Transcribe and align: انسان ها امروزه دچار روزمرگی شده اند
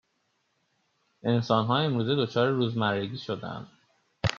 انسان 1.25 1.65
ها 1.65 1.77
امروزه 1.85 2.15
دچار 2.25 2.49
روزمرگی 2.51 3.17
شده 3.17 3.47
اند 3.47 3.67